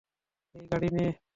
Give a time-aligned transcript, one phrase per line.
[0.55, 1.05] এই, গাড়ি নে।